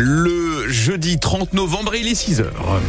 Le 0.00 0.68
jeudi 0.68 1.18
30 1.18 1.54
novembre, 1.54 1.96
il 1.96 2.06
est 2.06 2.14
6 2.14 2.40
heures. 2.40 2.80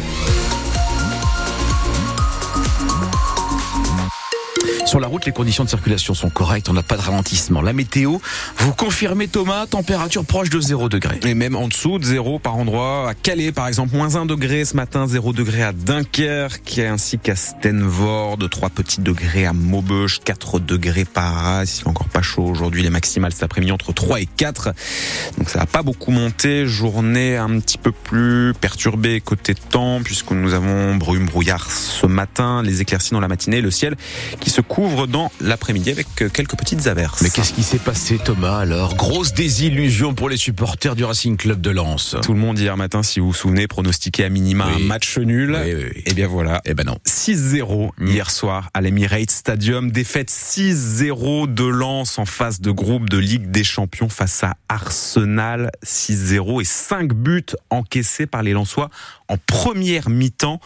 Sur 4.90 4.98
la 4.98 5.06
route, 5.06 5.24
les 5.24 5.30
conditions 5.30 5.62
de 5.62 5.68
circulation 5.68 6.14
sont 6.14 6.30
correctes, 6.30 6.68
on 6.68 6.72
n'a 6.72 6.82
pas 6.82 6.96
de 6.96 7.02
ralentissement. 7.02 7.62
La 7.62 7.72
météo, 7.72 8.16
vous 8.56 8.72
confirmez 8.72 9.28
Thomas, 9.28 9.66
température 9.66 10.24
proche 10.24 10.50
de 10.50 10.60
0 10.60 10.88
degré. 10.88 11.20
Et 11.24 11.34
même 11.34 11.54
en 11.54 11.68
dessous 11.68 12.00
de 12.00 12.04
0 12.04 12.40
par 12.40 12.56
endroit, 12.56 13.08
à 13.08 13.14
Calais 13.14 13.52
par 13.52 13.68
exemple, 13.68 13.94
moins 13.94 14.16
1 14.16 14.26
degré 14.26 14.64
ce 14.64 14.74
matin, 14.74 15.06
0 15.06 15.32
degré 15.32 15.62
à 15.62 15.72
Dunkerque, 15.72 16.80
ainsi 16.80 17.20
qu'à 17.20 17.36
Stenvord, 17.36 18.36
3 18.50 18.70
petits 18.70 19.00
degrés 19.00 19.46
à 19.46 19.52
Maubeuge, 19.52 20.18
4 20.24 20.58
degrés 20.58 21.04
par 21.04 21.36
Arras, 21.36 21.82
il 21.84 21.88
encore 21.88 22.08
pas 22.08 22.22
chaud 22.22 22.42
aujourd'hui, 22.42 22.82
les 22.82 22.90
maximales 22.90 23.30
cet 23.30 23.44
après-midi 23.44 23.70
entre 23.70 23.92
3 23.92 24.22
et 24.22 24.26
4, 24.26 24.72
donc 25.38 25.50
ça 25.50 25.60
va 25.60 25.66
pas 25.66 25.84
beaucoup 25.84 26.10
monter, 26.10 26.66
journée 26.66 27.36
un 27.36 27.60
petit 27.60 27.78
peu 27.78 27.92
plus 27.92 28.54
perturbée 28.60 29.20
côté 29.20 29.54
temps, 29.54 30.00
puisque 30.02 30.32
nous 30.32 30.52
avons 30.52 30.96
brume, 30.96 31.26
brouillard 31.26 31.70
ce 31.70 32.06
matin, 32.06 32.64
les 32.64 32.80
éclaircies 32.80 33.12
dans 33.12 33.20
la 33.20 33.28
matinée, 33.28 33.60
le 33.60 33.70
ciel 33.70 33.94
qui 34.40 34.50
se 34.50 34.60
couvre 34.60 34.79
ouvre 34.80 35.06
dans 35.06 35.30
l'après-midi 35.40 35.90
avec 35.90 36.06
quelques 36.14 36.56
petites 36.56 36.86
averses. 36.86 37.20
Mais 37.22 37.30
qu'est-ce 37.30 37.52
qui 37.52 37.62
s'est 37.62 37.78
passé 37.78 38.18
Thomas 38.18 38.58
alors? 38.58 38.94
Grosse 38.96 39.34
désillusion 39.34 40.14
pour 40.14 40.28
les 40.28 40.36
supporters 40.36 40.96
du 40.96 41.04
Racing 41.04 41.36
Club 41.36 41.60
de 41.60 41.70
Lens. 41.70 42.16
Tout 42.22 42.32
le 42.32 42.38
monde 42.38 42.58
hier 42.58 42.76
matin, 42.76 43.02
si 43.02 43.20
vous 43.20 43.28
vous 43.28 43.34
souvenez, 43.34 43.66
pronostiquait 43.66 44.24
à 44.24 44.28
minima 44.30 44.64
un 44.64 44.78
match 44.78 45.18
nul. 45.18 45.58
Oui, 45.62 45.74
oui, 45.74 45.82
Et 45.96 46.02
eh 46.06 46.14
bien 46.14 46.26
voilà. 46.26 46.62
Eh 46.64 46.74
ben 46.74 46.84
non. 46.86 46.96
6-0 47.06 47.90
mm. 47.98 48.06
hier 48.06 48.30
soir 48.30 48.70
à 48.72 48.80
l'Emirates 48.80 49.30
Stadium. 49.30 49.90
Défaite 49.90 50.30
6-0 50.30 51.52
de 51.52 51.64
Lens 51.64 52.18
en 52.18 52.24
face 52.24 52.60
de 52.60 52.70
groupe 52.70 53.08
de 53.08 53.18
Ligue 53.18 53.50
des 53.50 53.64
Champions 53.64 54.08
face 54.08 54.42
à 54.42 54.54
Arsenal. 54.68 55.70
6-0 55.84 56.62
et 56.62 56.64
5 56.64 57.12
buts 57.12 57.44
encaissés 57.70 58.26
par 58.26 58.42
les 58.42 58.52
Lensois 58.52 58.90
en 59.28 59.36
première 59.46 60.10
mi-temps. 60.10 60.60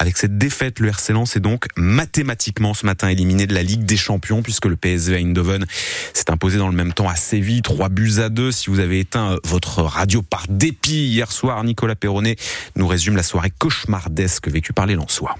Avec 0.00 0.16
cette 0.16 0.38
défaite, 0.38 0.78
le 0.78 0.88
RC 0.88 1.12
Lens 1.12 1.36
est 1.36 1.40
donc 1.40 1.66
mathématiquement 1.76 2.72
ce 2.72 2.86
matin 2.86 3.08
éliminé 3.08 3.48
de 3.48 3.54
la 3.54 3.64
Ligue 3.64 3.84
des 3.84 3.96
Champions 3.96 4.42
puisque 4.42 4.66
le 4.66 4.76
PSV 4.76 5.16
Eindhoven 5.16 5.66
s'est 6.14 6.30
imposé 6.30 6.56
dans 6.56 6.68
le 6.68 6.74
même 6.74 6.92
temps 6.92 7.08
à 7.08 7.16
Séville, 7.16 7.62
3 7.62 7.88
buts 7.88 8.18
à 8.18 8.28
2. 8.28 8.52
Si 8.52 8.70
vous 8.70 8.78
avez 8.78 9.00
éteint 9.00 9.32
euh, 9.32 9.38
votre 9.44 9.82
radio 9.82 10.22
par 10.22 10.44
dépit 10.48 11.08
hier 11.08 11.32
soir, 11.32 11.64
Nicolas 11.64 11.96
Perronnet 11.96 12.36
nous 12.76 12.86
résume 12.86 13.16
la 13.16 13.24
soirée 13.24 13.52
cauchemardesque 13.58 14.48
vécue 14.48 14.72
par 14.72 14.86
les 14.86 14.94
Lensois. 14.94 15.34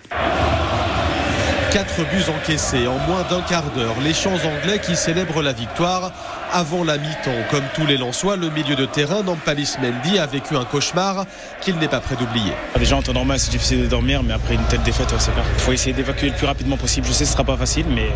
Quatre 1.71 1.99
buts 2.11 2.25
encaissés 2.35 2.87
en 2.87 2.99
moins 3.07 3.23
d'un 3.29 3.43
quart 3.43 3.71
d'heure. 3.77 3.95
Les 4.03 4.15
champs 4.15 4.31
anglais 4.33 4.79
qui 4.79 4.97
célèbrent 4.97 5.43
la 5.43 5.53
victoire 5.53 6.13
avant 6.51 6.83
la 6.83 6.97
mi-temps. 6.97 7.31
Comme 7.51 7.65
tous 7.75 7.85
les 7.85 7.99
Lensois, 7.99 8.37
le 8.37 8.49
milieu 8.49 8.75
de 8.75 8.87
terrain, 8.87 9.23
Nampalis 9.23 9.75
Mendy, 9.81 10.19
a 10.19 10.25
vécu 10.25 10.57
un 10.57 10.65
cauchemar 10.65 11.27
qu'il 11.61 11.77
n'est 11.77 11.89
pas 11.89 12.01
prêt 12.01 12.17
d'oublier. 12.17 12.53
Déjà 12.79 12.97
en 12.97 13.03
temps 13.03 13.13
normal, 13.13 13.39
c'est 13.39 13.51
difficile 13.51 13.83
de 13.83 13.87
dormir, 13.87 14.23
mais 14.23 14.33
après 14.33 14.55
une 14.55 14.65
telle 14.65 14.83
défaite, 14.83 15.13
c'est. 15.19 15.31
Il 15.57 15.61
faut 15.61 15.73
essayer 15.73 15.93
d'évacuer 15.93 16.31
le 16.31 16.35
plus 16.35 16.47
rapidement 16.47 16.79
possible. 16.79 17.07
Je 17.07 17.13
sais 17.13 17.25
que 17.25 17.29
ce 17.29 17.35
sera 17.35 17.45
pas 17.45 17.59
facile, 17.59 17.85
mais 17.91 18.09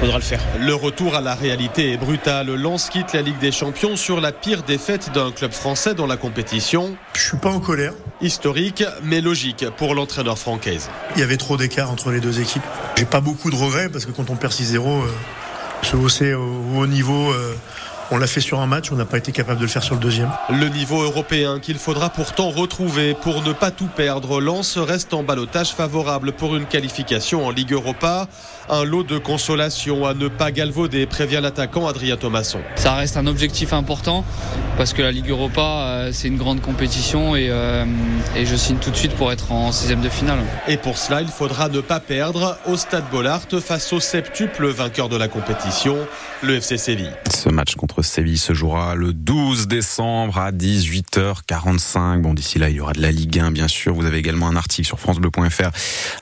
faudra 0.00 0.18
le 0.18 0.24
faire. 0.24 0.40
Le 0.60 0.74
retour 0.74 1.14
à 1.14 1.20
la 1.20 1.34
réalité 1.34 1.92
est 1.92 1.96
brutal. 1.96 2.54
Lens 2.54 2.90
quitte 2.90 3.12
la 3.12 3.22
Ligue 3.22 3.38
des 3.38 3.52
Champions 3.52 3.96
sur 3.96 4.20
la 4.20 4.32
pire 4.32 4.62
défaite 4.62 5.10
d'un 5.12 5.30
club 5.30 5.52
français 5.52 5.94
dans 5.94 6.06
la 6.06 6.16
compétition. 6.16 6.96
Je 7.14 7.20
suis 7.20 7.36
pas 7.36 7.50
en 7.50 7.60
colère. 7.60 7.92
Historique, 8.20 8.84
mais 9.02 9.20
logique 9.20 9.64
pour 9.76 9.94
l'entraîneur 9.94 10.38
francaise. 10.38 10.90
Il 11.14 11.20
y 11.20 11.24
avait 11.24 11.36
trop 11.36 11.56
d'écart 11.56 11.90
entre 11.90 12.10
les 12.10 12.20
deux 12.20 12.40
équipes. 12.40 12.62
J'ai 12.96 13.04
pas 13.04 13.20
beaucoup 13.20 13.50
de 13.50 13.56
regrets 13.56 13.88
parce 13.88 14.06
que 14.06 14.10
quand 14.12 14.30
on 14.30 14.36
perd 14.36 14.52
6-0, 14.52 14.86
euh, 14.86 15.06
se 15.82 15.96
hausser 15.96 16.34
au 16.34 16.62
haut 16.76 16.86
niveau. 16.86 17.30
Euh, 17.30 17.54
on 18.10 18.18
l'a 18.18 18.26
fait 18.26 18.40
sur 18.40 18.60
un 18.60 18.66
match, 18.66 18.92
on 18.92 18.96
n'a 18.96 19.04
pas 19.04 19.18
été 19.18 19.32
capable 19.32 19.58
de 19.58 19.64
le 19.64 19.70
faire 19.70 19.82
sur 19.82 19.94
le 19.94 20.00
deuxième. 20.00 20.30
Le 20.50 20.68
niveau 20.68 21.02
européen 21.02 21.58
qu'il 21.58 21.78
faudra 21.78 22.10
pourtant 22.10 22.50
retrouver 22.50 23.14
pour 23.14 23.42
ne 23.42 23.52
pas 23.52 23.70
tout 23.70 23.88
perdre. 23.94 24.40
Lens 24.40 24.78
reste 24.78 25.14
en 25.14 25.22
balotage 25.22 25.72
favorable 25.72 26.32
pour 26.32 26.56
une 26.56 26.66
qualification 26.66 27.46
en 27.46 27.50
Ligue 27.50 27.72
Europa. 27.72 28.28
Un 28.68 28.84
lot 28.84 29.04
de 29.04 29.18
consolation 29.18 30.06
à 30.06 30.14
ne 30.14 30.28
pas 30.28 30.50
galvauder, 30.50 31.06
prévient 31.06 31.40
l'attaquant 31.40 31.86
Adrien 31.86 32.16
Thomasson. 32.16 32.60
Ça 32.76 32.94
reste 32.94 33.16
un 33.16 33.26
objectif 33.26 33.72
important 33.72 34.24
parce 34.76 34.92
que 34.92 35.02
la 35.02 35.12
Ligue 35.12 35.30
Europa, 35.30 35.62
euh, 35.62 36.10
c'est 36.12 36.28
une 36.28 36.36
grande 36.36 36.60
compétition 36.60 37.36
et, 37.36 37.48
euh, 37.50 37.84
et, 38.34 38.44
je 38.44 38.56
signe 38.56 38.76
tout 38.76 38.90
de 38.90 38.96
suite 38.96 39.14
pour 39.14 39.32
être 39.32 39.52
en 39.52 39.72
sixième 39.72 40.00
de 40.00 40.08
finale. 40.08 40.38
Et 40.68 40.76
pour 40.76 40.98
cela, 40.98 41.22
il 41.22 41.28
faudra 41.28 41.68
ne 41.68 41.80
pas 41.80 42.00
perdre 42.00 42.58
au 42.66 42.76
Stade 42.76 43.04
Bollard 43.10 43.42
face 43.60 43.92
au 43.92 44.00
septuple 44.00 44.66
vainqueur 44.68 45.08
de 45.08 45.16
la 45.16 45.28
compétition, 45.28 45.96
le 46.42 46.56
FC 46.56 46.76
Séville. 46.76 47.12
Ce 47.34 47.48
match 47.48 47.74
contre 47.74 47.95
Séville 48.02 48.38
se 48.38 48.54
jouera 48.54 48.94
le 48.94 49.12
12 49.12 49.68
décembre 49.68 50.38
à 50.38 50.52
18h45. 50.52 52.20
Bon, 52.20 52.34
d'ici 52.34 52.58
là, 52.58 52.68
il 52.68 52.76
y 52.76 52.80
aura 52.80 52.92
de 52.92 53.00
la 53.00 53.10
Ligue 53.10 53.38
1, 53.38 53.50
bien 53.50 53.68
sûr. 53.68 53.94
Vous 53.94 54.04
avez 54.04 54.18
également 54.18 54.48
un 54.48 54.56
article 54.56 54.86
sur 54.86 54.98
francebleu.fr 55.00 55.70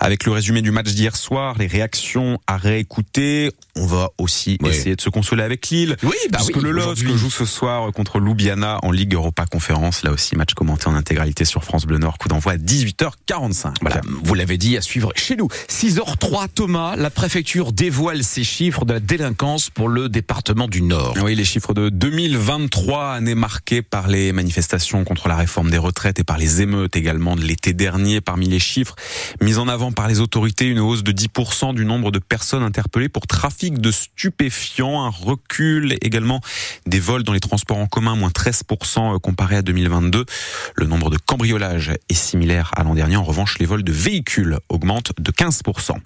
avec 0.00 0.24
le 0.24 0.32
résumé 0.32 0.62
du 0.62 0.70
match 0.70 0.92
d'hier 0.92 1.16
soir, 1.16 1.56
les 1.58 1.66
réactions 1.66 2.38
à 2.46 2.56
réécouter. 2.56 3.50
On 3.76 3.86
va 3.86 4.10
aussi 4.18 4.58
essayer 4.64 4.96
de 4.96 5.00
se 5.00 5.10
consoler 5.10 5.42
avec 5.42 5.68
Lille. 5.68 5.96
Oui, 6.02 6.14
bah 6.30 6.38
parce 6.38 6.50
que 6.50 6.60
le 6.60 6.70
LOSC 6.70 7.06
joue 7.16 7.30
ce 7.30 7.44
soir 7.44 7.92
contre 7.92 8.20
Ljubljana 8.20 8.78
en 8.82 8.90
Ligue 8.90 9.14
Europa 9.14 9.46
Conférence. 9.46 10.02
Là 10.02 10.12
aussi, 10.12 10.36
match 10.36 10.54
commenté 10.54 10.86
en 10.86 10.94
intégralité 10.94 11.44
sur 11.44 11.64
France 11.64 11.86
Bleu 11.86 11.98
Nord. 11.98 12.18
Coup 12.18 12.28
d'envoi 12.28 12.52
à 12.52 12.56
18h45. 12.56 13.74
Voilà, 13.80 14.00
vous 14.22 14.34
l'avez 14.34 14.58
dit, 14.58 14.76
à 14.76 14.80
suivre 14.80 15.12
chez 15.16 15.36
nous. 15.36 15.48
6h03, 15.68 16.48
Thomas, 16.54 16.96
la 16.96 17.10
préfecture 17.10 17.72
dévoile 17.72 18.22
ses 18.22 18.44
chiffres 18.44 18.84
de 18.84 18.92
la 18.92 19.00
délinquance 19.00 19.70
pour 19.70 19.88
le 19.88 20.08
département 20.08 20.68
du 20.68 20.82
Nord. 20.82 21.16
Oui, 21.22 21.34
les 21.34 21.44
chiffres 21.44 21.63
de 21.72 21.88
2023, 21.88 23.12
année 23.12 23.34
marquée 23.34 23.80
par 23.80 24.08
les 24.08 24.32
manifestations 24.32 25.04
contre 25.04 25.28
la 25.28 25.36
réforme 25.36 25.70
des 25.70 25.78
retraites 25.78 26.18
et 26.18 26.24
par 26.24 26.36
les 26.36 26.60
émeutes 26.60 26.96
également 26.96 27.36
de 27.36 27.42
l'été 27.42 27.72
dernier. 27.72 28.20
Parmi 28.20 28.48
les 28.48 28.58
chiffres 28.58 28.94
mis 29.40 29.56
en 29.56 29.68
avant 29.68 29.92
par 29.92 30.08
les 30.08 30.20
autorités, 30.20 30.66
une 30.66 30.80
hausse 30.80 31.02
de 31.02 31.12
10% 31.12 31.74
du 31.74 31.84
nombre 31.84 32.10
de 32.10 32.18
personnes 32.18 32.62
interpellées 32.62 33.08
pour 33.08 33.26
trafic 33.26 33.78
de 33.78 33.90
stupéfiants, 33.90 35.04
un 35.04 35.08
recul 35.08 35.96
également 36.02 36.40
des 36.86 37.00
vols 37.00 37.22
dans 37.22 37.32
les 37.32 37.40
transports 37.40 37.78
en 37.78 37.86
commun, 37.86 38.16
moins 38.16 38.30
13% 38.30 39.18
comparé 39.20 39.56
à 39.56 39.62
2022. 39.62 40.26
Le 40.74 40.86
nombre 40.86 41.08
de 41.08 41.16
cambriolages 41.16 41.92
est 42.08 42.14
similaire 42.14 42.72
à 42.76 42.82
l'an 42.82 42.94
dernier. 42.94 43.16
En 43.16 43.24
revanche, 43.24 43.58
les 43.58 43.66
vols 43.66 43.84
de 43.84 43.92
véhicules 43.92 44.58
augmentent 44.68 45.12
de 45.18 45.30
15%. 45.30 45.96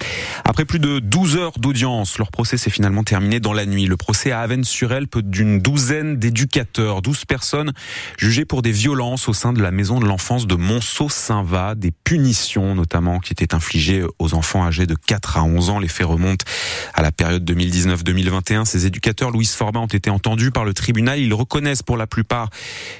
Après 0.44 0.64
plus 0.64 0.78
de 0.78 0.98
12 0.98 1.36
heures 1.36 1.58
d'audience, 1.58 2.18
leur 2.18 2.30
procès 2.30 2.58
s'est 2.58 2.70
finalement 2.70 3.02
terminé 3.02 3.40
dans 3.40 3.54
la 3.54 3.64
nuit. 3.64 3.86
Le 3.86 3.96
procès 3.96 4.30
à 4.30 4.40
Avennes-sur-Elle 4.40 5.08
peut 5.08 5.22
d'une 5.22 5.47
une 5.48 5.60
douzaine 5.60 6.18
d'éducateurs, 6.18 7.00
12 7.00 7.24
personnes 7.24 7.72
jugées 8.18 8.44
pour 8.44 8.60
des 8.60 8.70
violences 8.70 9.28
au 9.28 9.32
sein 9.32 9.52
de 9.52 9.62
la 9.62 9.70
maison 9.70 9.98
de 9.98 10.04
l'enfance 10.04 10.46
de 10.46 10.54
Monceau-Saint-Va, 10.54 11.74
des 11.74 11.90
punitions 11.90 12.74
notamment 12.74 13.18
qui 13.18 13.32
étaient 13.32 13.54
infligées 13.54 14.04
aux 14.18 14.34
enfants 14.34 14.64
âgés 14.64 14.86
de 14.86 14.94
4 14.94 15.38
à 15.38 15.44
11 15.44 15.70
ans. 15.70 15.78
Les 15.78 15.88
faits 15.88 16.06
remontent 16.06 16.44
à 16.92 17.02
la 17.02 17.12
période 17.12 17.50
2019-2021. 17.50 18.66
Ces 18.66 18.84
éducateurs, 18.84 19.30
Louise 19.30 19.52
Forbin, 19.52 19.80
ont 19.80 19.86
été 19.86 20.10
entendus 20.10 20.50
par 20.50 20.66
le 20.66 20.74
tribunal. 20.74 21.18
Ils 21.18 21.34
reconnaissent 21.34 21.82
pour 21.82 21.96
la 21.96 22.06
plupart 22.06 22.50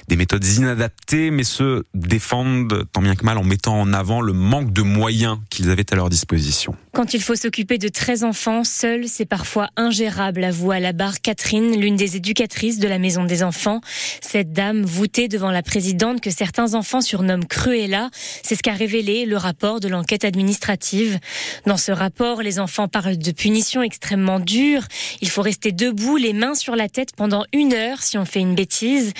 des 0.07 0.15
méthodes 0.15 0.45
inadaptées, 0.45 1.29
mais 1.29 1.43
se 1.43 1.83
défendent 1.93 2.85
tant 2.91 3.01
bien 3.01 3.15
que 3.15 3.25
mal 3.25 3.37
en 3.37 3.43
mettant 3.43 3.79
en 3.79 3.93
avant 3.93 4.21
le 4.21 4.33
manque 4.33 4.73
de 4.73 4.81
moyens 4.81 5.37
qu'ils 5.51 5.69
avaient 5.69 5.91
à 5.93 5.95
leur 5.95 6.09
disposition. 6.09 6.75
Quand 6.91 7.13
il 7.13 7.21
faut 7.21 7.35
s'occuper 7.35 7.77
de 7.77 7.87
13 7.87 8.23
enfants, 8.23 8.63
seul, 8.63 9.07
c'est 9.07 9.25
parfois 9.25 9.69
ingérable, 9.75 10.43
avoue 10.43 10.71
à 10.71 10.79
la 10.79 10.91
barre 10.91 11.21
Catherine, 11.21 11.79
l'une 11.79 11.95
des 11.95 12.15
éducatrices 12.15 12.79
de 12.79 12.87
la 12.87 12.97
maison 12.97 13.25
des 13.25 13.43
enfants. 13.43 13.79
Cette 14.21 14.53
dame, 14.53 14.83
voûtée 14.83 15.27
devant 15.27 15.51
la 15.51 15.61
présidente 15.61 16.19
que 16.19 16.31
certains 16.31 16.73
enfants 16.73 17.01
surnomment 17.01 17.45
Cruella, 17.45 18.09
c'est 18.43 18.55
ce 18.55 18.63
qu'a 18.63 18.73
révélé 18.73 19.25
le 19.25 19.37
rapport 19.37 19.79
de 19.79 19.87
l'enquête 19.87 20.25
administrative. 20.25 21.19
Dans 21.67 21.77
ce 21.77 21.91
rapport, 21.91 22.41
les 22.41 22.59
enfants 22.59 22.87
parlent 22.87 23.19
de 23.19 23.31
punitions 23.31 23.83
extrêmement 23.83 24.39
dures. 24.39 24.87
Il 25.21 25.29
faut 25.29 25.43
rester 25.43 25.71
debout, 25.71 26.17
les 26.17 26.33
mains 26.33 26.55
sur 26.55 26.75
la 26.75 26.89
tête 26.89 27.15
pendant 27.15 27.45
une 27.53 27.73
heure 27.73 28.01
si 28.01 28.17
on 28.17 28.25
fait 28.25 28.39
une 28.39 28.55
bêtise. 28.55 29.13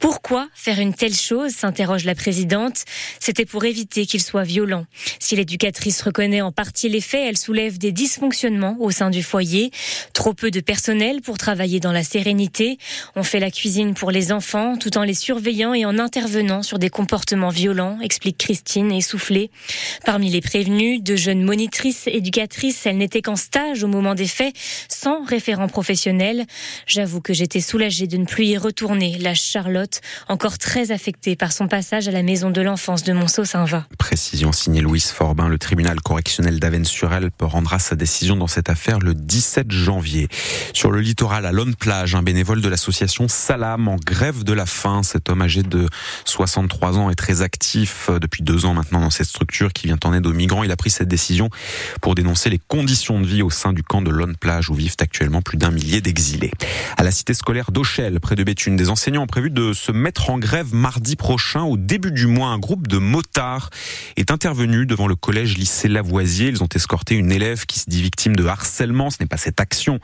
Pourquoi 0.00 0.48
faire 0.54 0.80
une 0.80 0.92
telle 0.92 1.14
chose 1.14 1.52
s'interroge 1.52 2.04
la 2.04 2.16
présidente. 2.16 2.84
C'était 3.20 3.46
pour 3.46 3.64
éviter 3.64 4.06
qu'il 4.06 4.20
soit 4.20 4.42
violent. 4.42 4.86
Si 5.20 5.36
l'éducatrice 5.36 6.02
reconnaît 6.02 6.40
en 6.40 6.50
partie 6.50 6.88
les 6.88 7.00
faits, 7.00 7.12
elle 7.22 7.38
soulève 7.38 7.78
des 7.78 7.92
dysfonctionnements 7.92 8.76
au 8.80 8.90
sein 8.90 9.10
du 9.10 9.22
foyer. 9.22 9.70
Trop 10.12 10.34
peu 10.34 10.50
de 10.50 10.60
personnel 10.60 11.20
pour 11.20 11.38
travailler 11.38 11.80
dans 11.80 11.92
la 11.92 12.04
sérénité. 12.04 12.78
On 13.16 13.22
fait 13.22 13.40
la 13.40 13.50
cuisine 13.50 13.94
pour 13.94 14.10
les 14.10 14.32
enfants 14.32 14.76
tout 14.76 14.96
en 14.98 15.02
les 15.02 15.14
surveillant 15.14 15.74
et 15.74 15.84
en 15.84 15.98
intervenant 15.98 16.62
sur 16.62 16.78
des 16.78 16.90
comportements 16.90 17.50
violents, 17.50 17.98
explique 18.02 18.38
Christine 18.38 18.92
essoufflée. 18.92 19.50
Parmi 20.04 20.30
les 20.30 20.40
prévenus, 20.40 21.02
de 21.02 21.16
jeunes 21.16 21.42
monitrices, 21.42 22.06
éducatrices, 22.06 22.86
elles 22.86 22.98
n'étaient 22.98 23.22
qu'en 23.22 23.36
stage 23.36 23.84
au 23.84 23.88
moment 23.88 24.14
des 24.14 24.26
faits, 24.26 24.54
sans 24.88 25.24
référent 25.24 25.68
professionnel. 25.68 26.44
J'avoue 26.86 27.20
que 27.20 27.32
j'étais 27.32 27.60
soulagée 27.60 28.06
de 28.06 28.16
ne 28.16 28.24
plus 28.24 28.46
y 28.46 28.58
retourner, 28.58 29.18
lâche 29.18 29.42
Charlotte, 29.42 30.00
encore 30.28 30.58
très 30.58 30.92
affectée 30.92 31.36
par 31.36 31.52
son 31.52 31.68
passage 31.68 32.08
à 32.08 32.10
la 32.10 32.22
maison 32.22 32.50
de 32.50 32.60
l'enfance 32.60 33.02
de 33.04 33.12
Monceau-Saint-Va. 33.12 33.86
Précision 33.98 34.52
signée 34.52 34.80
Louise 34.80 35.06
Forbin, 35.10 35.48
le 35.48 35.58
tribunal 35.58 36.00
correctionnel 36.00 36.60
d'Avennes 36.60 36.84
Auvergne-sur-Elpe 37.02 37.42
rendra 37.42 37.78
sa 37.78 37.96
décision 37.96 38.36
dans 38.36 38.46
cette 38.46 38.70
affaire 38.70 38.98
le 39.00 39.14
17 39.14 39.70
janvier. 39.70 40.28
Sur 40.72 40.90
le 40.90 41.00
littoral 41.00 41.46
à 41.46 41.52
Lone 41.52 41.74
Plage, 41.74 42.14
un 42.14 42.22
bénévole 42.22 42.60
de 42.60 42.68
l'association 42.68 43.28
Salam 43.28 43.88
en 43.88 43.96
grève 43.96 44.44
de 44.44 44.52
la 44.52 44.66
faim. 44.66 45.02
Cet 45.02 45.28
homme 45.28 45.42
âgé 45.42 45.62
de 45.62 45.88
63 46.26 46.98
ans 46.98 47.10
est 47.10 47.14
très 47.14 47.42
actif 47.42 48.08
depuis 48.20 48.42
deux 48.42 48.66
ans 48.66 48.74
maintenant 48.74 49.00
dans 49.00 49.10
cette 49.10 49.26
structure 49.26 49.72
qui 49.72 49.86
vient 49.86 49.98
en 50.04 50.14
aide 50.14 50.26
aux 50.26 50.32
migrants. 50.32 50.62
Il 50.62 50.70
a 50.70 50.76
pris 50.76 50.90
cette 50.90 51.08
décision 51.08 51.50
pour 52.00 52.14
dénoncer 52.14 52.50
les 52.50 52.58
conditions 52.58 53.20
de 53.20 53.26
vie 53.26 53.42
au 53.42 53.50
sein 53.50 53.72
du 53.72 53.82
camp 53.82 54.02
de 54.02 54.10
Lone 54.10 54.36
Plage 54.36 54.70
où 54.70 54.74
vivent 54.74 54.96
actuellement 55.00 55.42
plus 55.42 55.58
d'un 55.58 55.70
millier 55.70 56.00
d'exilés. 56.00 56.52
À 56.96 57.02
la 57.02 57.10
cité 57.10 57.34
scolaire 57.34 57.72
d'Auchel, 57.72 58.20
près 58.20 58.36
de 58.36 58.44
Béthune, 58.44 58.76
des 58.76 58.90
enseignants 58.90 59.22
ont 59.22 59.26
prévu 59.26 59.50
de 59.50 59.72
se 59.72 59.92
mettre 59.92 60.30
en 60.30 60.38
grève 60.38 60.74
mardi 60.74 61.16
prochain. 61.16 61.62
Au 61.62 61.76
début 61.76 62.12
du 62.12 62.26
mois, 62.26 62.48
un 62.48 62.58
groupe 62.58 62.86
de 62.86 62.98
motards 62.98 63.70
est 64.16 64.30
intervenu 64.30 64.86
devant 64.86 65.08
le 65.08 65.16
collège 65.16 65.56
lycée 65.56 65.88
Lavoisier. 65.88 66.48
Ils 66.48 66.62
ont 66.62 66.68
escorté 66.68 66.91
une 67.10 67.32
élève 67.32 67.66
qui 67.66 67.78
se 67.78 67.88
dit 67.88 68.02
victime 68.02 68.36
de 68.36 68.44
harcèlement. 68.44 69.10
Ce 69.10 69.16
n'est 69.20 69.26
pas 69.26 69.36
cette 69.36 69.60
action 69.60 69.98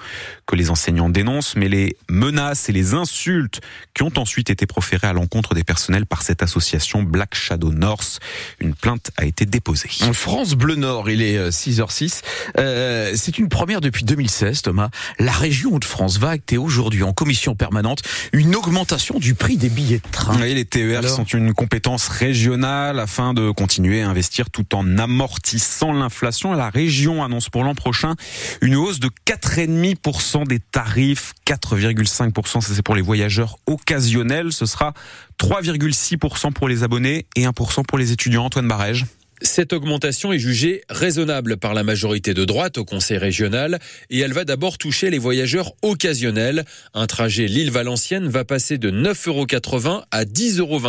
que 0.46 0.56
les 0.56 0.70
enseignants 0.70 1.08
dénoncent, 1.08 1.56
mais 1.56 1.68
les 1.68 1.96
menaces 2.08 2.68
et 2.68 2.72
les 2.72 2.94
insultes 2.94 3.60
qui 3.94 4.02
ont 4.02 4.12
ensuite 4.16 4.50
été 4.50 4.66
proférées 4.66 5.06
à 5.06 5.12
l'encontre 5.12 5.54
des 5.54 5.64
personnels 5.64 6.06
par 6.06 6.22
cette 6.22 6.42
association 6.42 7.02
Black 7.02 7.34
Shadow 7.34 7.72
North. 7.72 8.20
Une 8.60 8.74
plainte 8.74 9.10
a 9.16 9.24
été 9.24 9.46
déposée. 9.46 9.90
En 10.02 10.12
France 10.12 10.54
Bleu 10.54 10.74
Nord, 10.74 11.10
il 11.10 11.22
est 11.22 11.50
6h06. 11.50 12.22
Euh, 12.58 12.78
euh, 12.78 13.12
c'est 13.14 13.38
une 13.38 13.48
première 13.48 13.80
depuis 13.80 14.04
2016, 14.04 14.62
Thomas. 14.62 14.90
La 15.18 15.32
région 15.32 15.78
de 15.78 15.84
France 15.84 16.18
va 16.18 16.30
acter 16.30 16.58
aujourd'hui 16.58 17.02
en 17.02 17.12
commission 17.12 17.54
permanente 17.54 18.02
une 18.32 18.54
augmentation 18.54 19.18
du 19.18 19.34
prix 19.34 19.56
des 19.56 19.68
billets 19.68 19.98
de 19.98 20.10
train. 20.10 20.40
Oui, 20.40 20.54
les 20.54 20.64
TER 20.64 21.08
sont 21.08 21.24
une 21.24 21.54
compétence 21.54 22.08
régionale 22.08 23.00
afin 23.00 23.34
de 23.34 23.50
continuer 23.50 24.02
à 24.02 24.08
investir 24.08 24.50
tout 24.50 24.74
en 24.74 24.98
amortissant 24.98 25.92
l'inflation. 25.92 26.52
La 26.52 26.68
région 26.78 27.24
annonce 27.24 27.48
pour 27.48 27.64
l'an 27.64 27.74
prochain 27.74 28.14
une 28.60 28.76
hausse 28.76 29.00
de 29.00 29.10
4,5% 29.26 30.46
des 30.46 30.60
tarifs. 30.60 31.34
4,5%, 31.44 32.60
ça 32.60 32.72
c'est 32.72 32.82
pour 32.82 32.94
les 32.94 33.02
voyageurs 33.02 33.58
occasionnels. 33.66 34.52
Ce 34.52 34.64
sera 34.64 34.92
3,6% 35.40 36.52
pour 36.52 36.68
les 36.68 36.84
abonnés 36.84 37.26
et 37.34 37.46
1% 37.46 37.84
pour 37.84 37.98
les 37.98 38.12
étudiants. 38.12 38.44
Antoine 38.44 38.68
Barège. 38.68 39.06
Cette 39.40 39.72
augmentation 39.72 40.32
est 40.32 40.38
jugée 40.38 40.82
raisonnable 40.88 41.58
par 41.58 41.72
la 41.72 41.84
majorité 41.84 42.34
de 42.34 42.44
droite 42.44 42.76
au 42.76 42.84
Conseil 42.84 43.18
régional 43.18 43.78
et 44.10 44.18
elle 44.18 44.32
va 44.32 44.44
d'abord 44.44 44.78
toucher 44.78 45.10
les 45.10 45.18
voyageurs 45.18 45.74
occasionnels. 45.82 46.64
Un 46.92 47.06
trajet 47.06 47.46
Lille-Valenciennes 47.46 48.28
va 48.28 48.44
passer 48.44 48.78
de 48.78 48.90
9,80 48.90 49.28
euros 49.28 50.02
à 50.10 50.24
10,24 50.24 50.58
euros, 50.58 50.80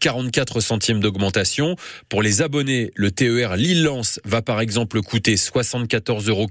44 0.00 0.60
centimes 0.60 1.00
d'augmentation. 1.00 1.76
Pour 2.08 2.22
les 2.22 2.40
abonnés, 2.40 2.90
le 2.94 3.10
TER 3.10 3.56
Lille-Lens 3.56 4.20
va 4.24 4.40
par 4.40 4.60
exemple 4.60 5.02
coûter 5.02 5.34
74,40 5.34 6.30
euros 6.30 6.48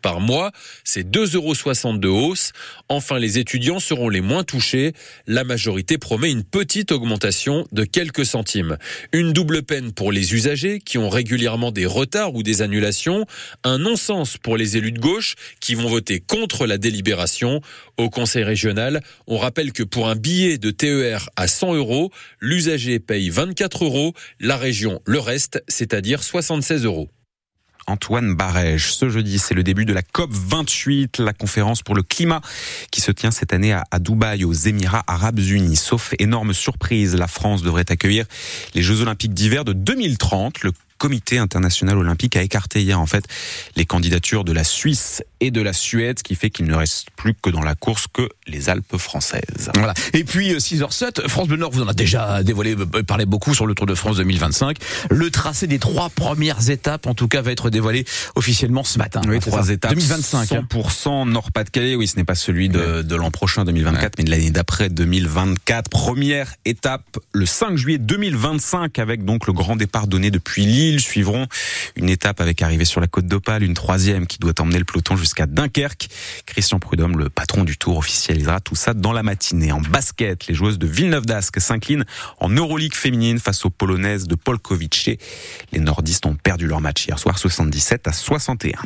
par 0.00 0.20
mois. 0.20 0.52
C'est 0.84 1.08
2,60 1.08 1.34
euros 1.34 1.98
de 1.98 2.08
hausse. 2.08 2.52
Enfin, 2.88 3.18
les 3.18 3.38
étudiants 3.38 3.80
seront 3.80 4.08
les 4.08 4.20
moins 4.20 4.44
touchés. 4.44 4.92
La 5.26 5.42
majorité 5.42 5.98
promet 5.98 6.30
une 6.30 6.44
petite 6.44 6.92
augmentation 6.92 7.66
de 7.72 7.82
quelques 7.82 8.24
centimes. 8.24 8.76
Une 9.12 9.32
double 9.32 9.62
peine 9.62 9.92
pour 9.92 10.12
les 10.12 10.32
usagers 10.34 10.59
qui 10.84 10.98
ont 10.98 11.08
régulièrement 11.08 11.72
des 11.72 11.86
retards 11.86 12.34
ou 12.34 12.42
des 12.42 12.62
annulations, 12.62 13.26
un 13.64 13.78
non-sens 13.78 14.36
pour 14.36 14.56
les 14.56 14.76
élus 14.76 14.92
de 14.92 15.00
gauche 15.00 15.34
qui 15.60 15.74
vont 15.74 15.88
voter 15.88 16.20
contre 16.20 16.66
la 16.66 16.78
délibération. 16.78 17.60
Au 17.96 18.10
Conseil 18.10 18.44
régional, 18.44 19.02
on 19.26 19.38
rappelle 19.38 19.72
que 19.72 19.82
pour 19.82 20.08
un 20.08 20.16
billet 20.16 20.58
de 20.58 20.70
TER 20.70 21.28
à 21.36 21.48
100 21.48 21.74
euros, 21.74 22.10
l'usager 22.40 23.00
paye 23.00 23.30
24 23.30 23.84
euros, 23.84 24.12
la 24.38 24.56
région 24.56 25.00
le 25.04 25.18
reste, 25.18 25.62
c'est-à-dire 25.68 26.22
76 26.22 26.84
euros. 26.84 27.08
Antoine 27.86 28.34
Barège. 28.34 28.92
Ce 28.92 29.08
jeudi, 29.08 29.38
c'est 29.38 29.54
le 29.54 29.62
début 29.62 29.84
de 29.84 29.92
la 29.92 30.02
COP 30.02 30.30
28, 30.32 31.18
la 31.18 31.32
conférence 31.32 31.82
pour 31.82 31.94
le 31.94 32.02
climat 32.02 32.40
qui 32.90 33.00
se 33.00 33.12
tient 33.12 33.30
cette 33.30 33.52
année 33.52 33.72
à, 33.72 33.98
Dubaï, 33.98 34.44
aux 34.44 34.52
Émirats 34.52 35.04
Arabes 35.06 35.38
Unis. 35.38 35.76
Sauf 35.76 36.14
énorme 36.18 36.52
surprise, 36.52 37.14
la 37.14 37.26
France 37.26 37.62
devrait 37.62 37.86
accueillir 37.88 38.26
les 38.74 38.82
Jeux 38.82 39.00
Olympiques 39.00 39.34
d'hiver 39.34 39.64
de 39.64 39.72
2030. 39.72 40.62
Le 40.62 40.72
comité 41.00 41.38
international 41.38 41.96
olympique 41.96 42.36
a 42.36 42.42
écarté 42.42 42.82
hier 42.82 43.00
en 43.00 43.06
fait 43.06 43.24
les 43.74 43.86
candidatures 43.86 44.44
de 44.44 44.52
la 44.52 44.64
Suisse 44.64 45.22
et 45.40 45.50
de 45.50 45.62
la 45.62 45.72
Suède, 45.72 46.18
ce 46.18 46.22
qui 46.22 46.34
fait 46.34 46.50
qu'il 46.50 46.66
ne 46.66 46.74
reste 46.74 47.08
plus 47.16 47.32
que 47.32 47.48
dans 47.48 47.62
la 47.62 47.74
course 47.74 48.06
que 48.12 48.28
les 48.46 48.68
Alpes 48.68 48.98
françaises. 48.98 49.70
Voilà. 49.74 49.94
Et 50.12 50.24
puis 50.24 50.52
6h07, 50.52 51.22
euh, 51.22 51.28
France 51.28 51.48
Bleu 51.48 51.56
Nord 51.56 51.70
vous 51.70 51.80
en 51.80 51.88
a 51.88 51.94
déjà 51.94 52.42
dévoilé, 52.42 52.76
euh, 52.76 53.02
parlé 53.02 53.24
beaucoup 53.24 53.54
sur 53.54 53.66
le 53.66 53.74
Tour 53.74 53.86
de 53.86 53.94
France 53.94 54.18
2025. 54.18 54.76
Le 55.10 55.30
tracé 55.30 55.66
des 55.66 55.78
trois 55.78 56.10
premières 56.10 56.68
étapes, 56.68 57.06
en 57.06 57.14
tout 57.14 57.28
cas, 57.28 57.40
va 57.40 57.52
être 57.52 57.70
dévoilé 57.70 58.04
officiellement 58.34 58.84
ce 58.84 58.98
matin. 58.98 59.22
Oui, 59.26 59.40
trois 59.40 59.70
étapes. 59.70 59.94
2025. 59.94 60.50
100% 60.50 61.08
hein. 61.08 61.26
Nord-Pas-de-Calais. 61.26 61.94
Oui, 61.94 62.08
ce 62.08 62.16
n'est 62.16 62.24
pas 62.24 62.34
celui 62.34 62.68
de, 62.68 63.00
de 63.00 63.16
l'an 63.16 63.30
prochain 63.30 63.64
2024, 63.64 64.18
mais 64.18 64.24
de 64.24 64.30
l'année 64.30 64.50
d'après 64.50 64.90
2024. 64.90 65.88
Première 65.88 66.52
étape 66.66 67.18
le 67.32 67.46
5 67.46 67.76
juillet 67.76 67.98
2025 67.98 68.98
avec 68.98 69.24
donc 69.24 69.46
le 69.46 69.54
grand 69.54 69.76
départ 69.76 70.06
donné 70.06 70.30
depuis 70.30 70.66
Lille 70.66 70.89
suivront 70.98 71.46
une 71.94 72.08
étape 72.08 72.40
avec 72.40 72.62
arrivée 72.62 72.84
sur 72.84 73.00
la 73.00 73.06
côte 73.06 73.26
d'Opale, 73.26 73.62
une 73.62 73.74
troisième 73.74 74.26
qui 74.26 74.38
doit 74.38 74.54
emmener 74.58 74.78
le 74.78 74.84
peloton 74.84 75.14
jusqu'à 75.14 75.46
Dunkerque. 75.46 76.08
Christian 76.46 76.80
Prudhomme, 76.80 77.18
le 77.18 77.30
patron 77.30 77.62
du 77.62 77.76
Tour, 77.76 77.98
officialisera 77.98 78.58
tout 78.60 78.74
ça 78.74 78.94
dans 78.94 79.12
la 79.12 79.22
matinée. 79.22 79.70
En 79.70 79.80
basket, 79.80 80.48
les 80.48 80.54
joueuses 80.54 80.78
de 80.78 80.86
Villeneuve 80.86 81.26
d'Ascq 81.26 81.60
s'inclinent 81.60 82.04
en 82.38 82.48
Euroleague 82.48 82.94
féminine 82.94 83.38
face 83.38 83.64
aux 83.64 83.70
Polonaises 83.70 84.26
de 84.26 84.34
Polkowice. 84.34 85.10
Les 85.72 85.80
nordistes 85.80 86.26
ont 86.26 86.34
perdu 86.34 86.66
leur 86.66 86.80
match 86.80 87.06
hier 87.06 87.18
soir 87.18 87.38
77 87.38 88.08
à 88.08 88.12
61. 88.12 88.80